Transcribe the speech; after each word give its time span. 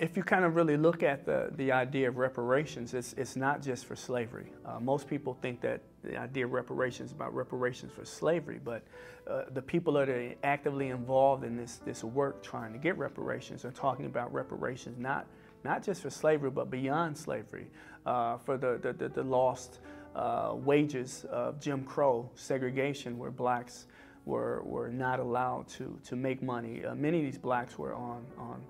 if 0.00 0.16
you 0.16 0.22
kind 0.22 0.44
of 0.44 0.56
really 0.56 0.76
look 0.76 1.02
at 1.02 1.24
the, 1.24 1.50
the 1.56 1.72
idea 1.72 2.08
of 2.08 2.16
reparations, 2.16 2.94
it's, 2.94 3.12
it's 3.14 3.36
not 3.36 3.62
just 3.62 3.86
for 3.86 3.96
slavery. 3.96 4.52
Uh, 4.64 4.80
most 4.80 5.08
people 5.08 5.36
think 5.40 5.60
that 5.60 5.80
the 6.02 6.16
idea 6.16 6.44
of 6.44 6.52
reparations 6.52 7.12
about 7.12 7.34
reparations 7.34 7.92
for 7.92 8.04
slavery, 8.04 8.60
but 8.64 8.82
uh, 9.28 9.42
the 9.52 9.62
people 9.62 9.92
that 9.94 10.08
are 10.08 10.34
actively 10.44 10.88
involved 10.88 11.44
in 11.44 11.56
this, 11.56 11.80
this 11.84 12.04
work 12.04 12.42
trying 12.42 12.72
to 12.72 12.78
get 12.78 12.96
reparations 12.96 13.64
are 13.64 13.72
talking 13.72 14.06
about 14.06 14.32
reparations 14.32 14.98
not, 14.98 15.26
not 15.64 15.82
just 15.82 16.02
for 16.02 16.10
slavery, 16.10 16.50
but 16.50 16.70
beyond 16.70 17.16
slavery, 17.16 17.66
uh, 18.06 18.38
for 18.38 18.56
the, 18.56 18.78
the, 18.82 18.92
the, 18.92 19.08
the 19.08 19.22
lost 19.22 19.80
uh, 20.14 20.52
wages 20.54 21.26
of 21.30 21.60
Jim 21.60 21.84
Crow 21.84 22.30
segregation, 22.34 23.18
where 23.18 23.30
blacks 23.30 23.86
were, 24.24 24.62
were 24.64 24.88
not 24.88 25.20
allowed 25.20 25.68
to, 25.68 25.98
to 26.04 26.16
make 26.16 26.42
money. 26.42 26.84
Uh, 26.84 26.94
many 26.94 27.18
of 27.18 27.24
these 27.24 27.38
blacks 27.38 27.78
were 27.78 27.94
on, 27.94 28.24
on 28.38 28.62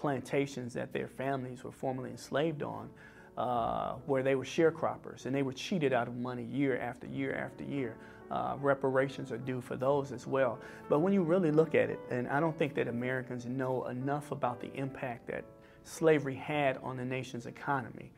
plantations 0.00 0.72
that 0.72 0.92
their 0.92 1.08
families 1.08 1.62
were 1.62 1.70
formerly 1.70 2.10
enslaved 2.10 2.62
on, 2.62 2.88
uh, 3.36 3.92
where 4.06 4.22
they 4.22 4.34
were 4.34 4.44
sharecroppers 4.44 5.26
and 5.26 5.34
they 5.34 5.42
were 5.42 5.52
cheated 5.52 5.92
out 5.92 6.08
of 6.08 6.16
money 6.16 6.44
year 6.44 6.78
after 6.78 7.06
year 7.06 7.34
after 7.34 7.64
year. 7.64 7.96
Uh, 8.30 8.56
reparations 8.60 9.30
are 9.30 9.38
due 9.38 9.60
for 9.60 9.76
those 9.76 10.12
as 10.12 10.26
well. 10.26 10.58
But 10.88 11.00
when 11.00 11.12
you 11.12 11.22
really 11.22 11.50
look 11.50 11.74
at 11.74 11.90
it, 11.90 11.98
and 12.10 12.28
I 12.28 12.40
don't 12.40 12.56
think 12.56 12.74
that 12.74 12.88
Americans 12.88 13.44
know 13.44 13.86
enough 13.88 14.30
about 14.30 14.60
the 14.60 14.72
impact 14.74 15.26
that 15.26 15.44
slavery 15.84 16.36
had 16.36 16.78
on 16.78 16.96
the 16.96 17.04
nation's 17.04 17.46
economy. 17.46 18.10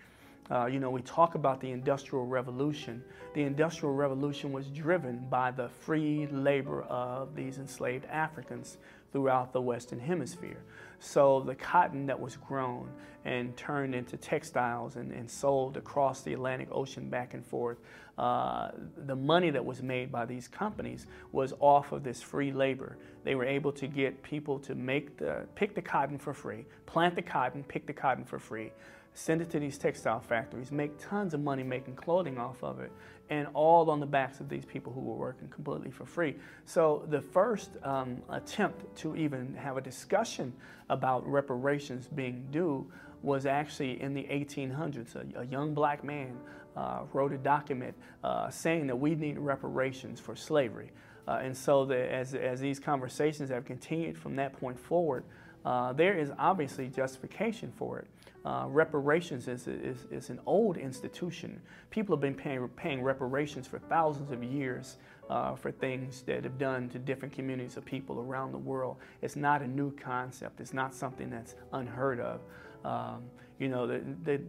Uh, 0.52 0.66
you 0.66 0.78
know, 0.78 0.90
we 0.90 1.00
talk 1.00 1.34
about 1.34 1.62
the 1.62 1.70
Industrial 1.70 2.26
Revolution. 2.26 3.02
The 3.32 3.42
Industrial 3.42 3.94
Revolution 3.94 4.52
was 4.52 4.66
driven 4.66 5.26
by 5.30 5.50
the 5.50 5.70
free 5.70 6.26
labor 6.26 6.82
of 6.82 7.34
these 7.34 7.56
enslaved 7.56 8.04
Africans 8.06 8.76
throughout 9.12 9.54
the 9.54 9.60
Western 9.62 9.98
Hemisphere. 9.98 10.62
So 10.98 11.40
the 11.40 11.54
cotton 11.54 12.04
that 12.06 12.20
was 12.20 12.36
grown 12.36 12.90
and 13.24 13.56
turned 13.56 13.94
into 13.94 14.18
textiles 14.18 14.96
and, 14.96 15.10
and 15.12 15.30
sold 15.30 15.78
across 15.78 16.20
the 16.20 16.34
Atlantic 16.34 16.68
Ocean 16.70 17.08
back 17.08 17.32
and 17.32 17.44
forth, 17.44 17.78
uh, 18.18 18.72
the 19.06 19.16
money 19.16 19.48
that 19.48 19.64
was 19.64 19.82
made 19.82 20.12
by 20.12 20.26
these 20.26 20.48
companies 20.48 21.06
was 21.32 21.54
off 21.60 21.92
of 21.92 22.04
this 22.04 22.20
free 22.20 22.52
labor. 22.52 22.98
They 23.24 23.36
were 23.36 23.46
able 23.46 23.72
to 23.72 23.86
get 23.86 24.22
people 24.22 24.58
to 24.60 24.74
make 24.74 25.16
the, 25.16 25.46
pick 25.54 25.74
the 25.74 25.82
cotton 25.82 26.18
for 26.18 26.34
free, 26.34 26.66
plant 26.84 27.14
the 27.14 27.22
cotton, 27.22 27.64
pick 27.64 27.86
the 27.86 27.92
cotton 27.94 28.24
for 28.24 28.38
free, 28.38 28.70
send 29.14 29.42
it 29.42 29.50
to 29.50 29.60
these 29.60 29.78
textile 29.78 30.20
factories, 30.20 30.72
make 30.72 30.92
tons 30.98 31.34
of 31.34 31.40
money 31.40 31.62
making 31.62 31.94
clothing 31.96 32.38
off 32.38 32.62
of 32.62 32.80
it, 32.80 32.90
and 33.30 33.46
all 33.54 33.90
on 33.90 34.00
the 34.00 34.06
backs 34.06 34.40
of 34.40 34.48
these 34.48 34.64
people 34.64 34.92
who 34.92 35.00
were 35.00 35.14
working 35.14 35.48
completely 35.48 35.90
for 35.90 36.04
free. 36.04 36.34
So 36.64 37.06
the 37.08 37.20
first 37.20 37.70
um, 37.82 38.22
attempt 38.28 38.96
to 38.98 39.16
even 39.16 39.54
have 39.54 39.76
a 39.76 39.80
discussion 39.80 40.52
about 40.90 41.26
reparations 41.26 42.08
being 42.08 42.46
due 42.50 42.90
was 43.22 43.46
actually 43.46 44.00
in 44.02 44.14
the 44.14 44.24
1800s. 44.24 45.14
A, 45.14 45.40
a 45.40 45.44
young 45.46 45.74
black 45.74 46.04
man 46.04 46.36
uh, 46.76 47.02
wrote 47.12 47.32
a 47.32 47.38
document 47.38 47.94
uh, 48.24 48.50
saying 48.50 48.86
that 48.86 48.96
we 48.96 49.14
need 49.14 49.38
reparations 49.38 50.20
for 50.20 50.34
slavery. 50.34 50.90
Uh, 51.28 51.38
and 51.42 51.56
so 51.56 51.84
the, 51.84 52.12
as, 52.12 52.34
as 52.34 52.60
these 52.60 52.80
conversations 52.80 53.50
have 53.50 53.64
continued 53.64 54.18
from 54.18 54.36
that 54.36 54.52
point 54.58 54.78
forward, 54.78 55.24
uh, 55.64 55.92
there 55.92 56.18
is 56.18 56.30
obviously 56.38 56.88
justification 56.88 57.72
for 57.76 57.98
it. 58.00 58.06
Uh, 58.44 58.66
reparations 58.68 59.46
is, 59.46 59.68
is, 59.68 60.04
is, 60.10 60.28
an 60.28 60.40
old 60.46 60.76
institution. 60.76 61.60
People 61.90 62.16
have 62.16 62.20
been 62.20 62.34
paying, 62.34 62.66
paying 62.70 63.00
reparations 63.00 63.68
for 63.68 63.78
thousands 63.78 64.32
of 64.32 64.42
years 64.42 64.96
uh, 65.30 65.54
for 65.54 65.70
things 65.70 66.22
that 66.22 66.42
have 66.42 66.58
done 66.58 66.88
to 66.88 66.98
different 66.98 67.32
communities 67.32 67.76
of 67.76 67.84
people 67.84 68.18
around 68.18 68.50
the 68.50 68.58
world. 68.58 68.96
It's 69.22 69.36
not 69.36 69.62
a 69.62 69.66
new 69.68 69.92
concept. 69.92 70.60
It's 70.60 70.74
not 70.74 70.92
something 70.92 71.30
that's 71.30 71.54
unheard 71.72 72.18
of. 72.18 72.40
Um, 72.84 73.22
you 73.62 73.68
know, 73.68 73.86
the, 73.86 74.40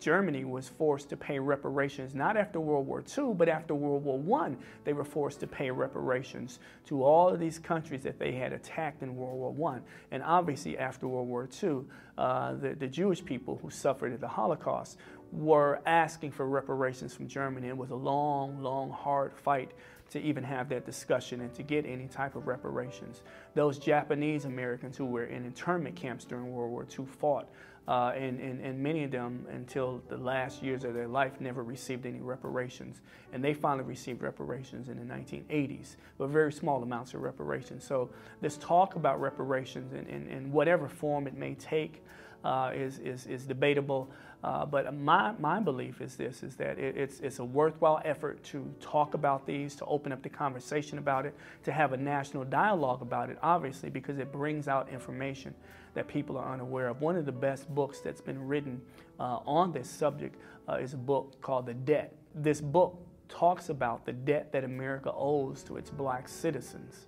Germany 0.00 0.44
was 0.44 0.68
forced 0.68 1.08
to 1.10 1.16
pay 1.16 1.38
reparations 1.38 2.14
not 2.14 2.36
after 2.36 2.58
World 2.58 2.86
War 2.86 3.04
II, 3.16 3.34
but 3.34 3.48
after 3.48 3.76
World 3.76 4.04
War 4.04 4.40
I. 4.40 4.56
They 4.84 4.92
were 4.92 5.04
forced 5.04 5.38
to 5.40 5.46
pay 5.46 5.70
reparations 5.70 6.58
to 6.86 7.04
all 7.04 7.28
of 7.28 7.38
these 7.38 7.60
countries 7.60 8.02
that 8.02 8.18
they 8.18 8.32
had 8.32 8.52
attacked 8.52 9.02
in 9.02 9.14
World 9.14 9.56
War 9.56 9.72
I. 9.72 9.80
And 10.10 10.22
obviously, 10.22 10.76
after 10.76 11.06
World 11.06 11.28
War 11.28 11.48
II, 11.62 11.82
uh, 12.18 12.54
the, 12.54 12.74
the 12.74 12.88
Jewish 12.88 13.24
people 13.24 13.60
who 13.62 13.70
suffered 13.70 14.12
at 14.12 14.20
the 14.20 14.28
Holocaust 14.28 14.98
were 15.32 15.80
asking 15.86 16.32
for 16.32 16.46
reparations 16.46 17.14
from 17.14 17.28
Germany. 17.28 17.68
It 17.68 17.76
was 17.76 17.90
a 17.90 17.96
long, 17.96 18.62
long, 18.62 18.90
hard 18.90 19.32
fight 19.34 19.72
to 20.10 20.20
even 20.20 20.44
have 20.44 20.68
that 20.68 20.86
discussion 20.86 21.40
and 21.40 21.52
to 21.54 21.62
get 21.62 21.84
any 21.84 22.06
type 22.06 22.36
of 22.36 22.46
reparations. 22.46 23.22
Those 23.54 23.78
Japanese 23.78 24.44
Americans 24.44 24.96
who 24.96 25.06
were 25.06 25.24
in 25.24 25.44
internment 25.44 25.96
camps 25.96 26.24
during 26.24 26.52
World 26.52 26.70
War 26.70 26.86
II 26.98 27.06
fought 27.06 27.48
uh, 27.88 28.12
and, 28.16 28.40
and, 28.40 28.60
and 28.60 28.82
many 28.82 29.04
of 29.04 29.12
them, 29.12 29.46
until 29.52 30.02
the 30.08 30.16
last 30.16 30.62
years 30.62 30.82
of 30.82 30.92
their 30.92 31.06
life, 31.06 31.40
never 31.40 31.62
received 31.62 32.04
any 32.04 32.20
reparations. 32.20 33.00
And 33.32 33.44
they 33.44 33.54
finally 33.54 33.84
received 33.84 34.22
reparations 34.22 34.88
in 34.88 34.96
the 34.96 35.14
1980s, 35.14 35.94
but 36.18 36.28
very 36.28 36.52
small 36.52 36.82
amounts 36.82 37.14
of 37.14 37.20
reparations. 37.20 37.84
So, 37.84 38.10
this 38.40 38.56
talk 38.56 38.96
about 38.96 39.20
reparations 39.20 39.92
in, 39.92 40.06
in, 40.06 40.28
in 40.28 40.50
whatever 40.50 40.88
form 40.88 41.28
it 41.28 41.36
may 41.36 41.54
take 41.54 42.02
uh, 42.46 42.70
is, 42.72 43.00
is, 43.00 43.26
is 43.26 43.44
debatable. 43.44 44.08
Uh, 44.44 44.64
but 44.64 44.94
my, 44.94 45.32
my 45.40 45.58
belief 45.58 46.00
is 46.00 46.14
this, 46.14 46.44
is 46.44 46.54
that 46.54 46.78
it, 46.78 46.96
it's, 46.96 47.18
it's 47.18 47.40
a 47.40 47.44
worthwhile 47.44 48.00
effort 48.04 48.40
to 48.44 48.72
talk 48.80 49.14
about 49.14 49.44
these, 49.46 49.74
to 49.74 49.84
open 49.86 50.12
up 50.12 50.22
the 50.22 50.28
conversation 50.28 50.98
about 50.98 51.26
it, 51.26 51.34
to 51.64 51.72
have 51.72 51.92
a 51.92 51.96
national 51.96 52.44
dialogue 52.44 53.02
about 53.02 53.30
it, 53.30 53.38
obviously, 53.42 53.90
because 53.90 54.18
it 54.18 54.30
brings 54.30 54.68
out 54.68 54.88
information 54.90 55.52
that 55.94 56.06
people 56.06 56.36
are 56.36 56.52
unaware 56.52 56.88
of. 56.88 57.00
One 57.00 57.16
of 57.16 57.26
the 57.26 57.32
best 57.32 57.68
books 57.74 57.98
that's 57.98 58.20
been 58.20 58.46
written 58.46 58.80
uh, 59.18 59.40
on 59.44 59.72
this 59.72 59.90
subject 59.90 60.36
uh, 60.68 60.74
is 60.74 60.92
a 60.92 60.98
book 60.98 61.40
called 61.40 61.66
The 61.66 61.74
Debt. 61.74 62.14
This 62.32 62.60
book 62.60 63.02
talks 63.28 63.70
about 63.70 64.06
the 64.06 64.12
debt 64.12 64.52
that 64.52 64.62
America 64.62 65.10
owes 65.12 65.64
to 65.64 65.78
its 65.78 65.90
black 65.90 66.28
citizens. 66.28 67.06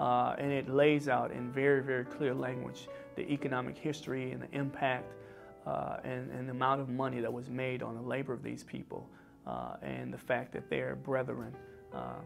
Uh, 0.00 0.34
and 0.38 0.50
it 0.50 0.66
lays 0.70 1.10
out 1.10 1.30
in 1.30 1.52
very, 1.52 1.82
very 1.82 2.06
clear 2.06 2.32
language 2.32 2.88
the 3.16 3.30
economic 3.30 3.76
history 3.76 4.32
and 4.32 4.40
the 4.40 4.50
impact 4.52 5.12
uh, 5.66 5.98
and, 6.04 6.30
and, 6.30 6.48
the 6.48 6.52
amount 6.52 6.80
of 6.80 6.88
money 6.88 7.20
that 7.20 7.30
was 7.30 7.50
made 7.50 7.82
on 7.82 7.94
the 7.94 8.00
labor 8.00 8.32
of 8.32 8.42
these 8.42 8.64
people 8.64 9.06
uh, 9.46 9.74
and 9.82 10.10
the 10.10 10.18
fact 10.18 10.52
that 10.52 10.70
their 10.70 10.96
brethren, 10.96 11.54
um, 11.92 12.24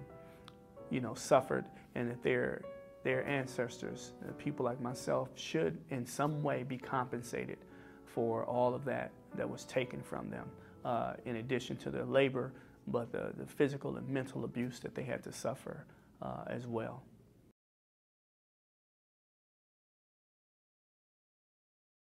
you 0.88 1.00
know, 1.00 1.14
suffered 1.14 1.64
and 1.96 2.08
that 2.08 2.22
their, 2.22 2.62
their 3.02 3.26
ancestors, 3.26 4.12
people 4.38 4.64
like 4.64 4.80
myself, 4.80 5.28
should 5.34 5.76
in 5.90 6.06
some 6.06 6.44
way 6.44 6.62
be 6.62 6.78
compensated 6.78 7.58
for 8.06 8.44
all 8.44 8.72
of 8.72 8.84
that 8.84 9.10
that 9.34 9.50
was 9.50 9.64
taken 9.64 10.00
from 10.00 10.30
them, 10.30 10.48
uh, 10.84 11.14
in 11.24 11.36
addition 11.36 11.76
to 11.76 11.90
their 11.90 12.04
labor, 12.04 12.52
but 12.86 13.10
the, 13.10 13.32
the 13.36 13.46
physical 13.46 13.96
and 13.96 14.08
mental 14.08 14.44
abuse 14.44 14.78
that 14.78 14.94
they 14.94 15.02
had 15.02 15.24
to 15.24 15.32
suffer 15.32 15.84
uh, 16.22 16.44
as 16.46 16.68
well. 16.68 17.02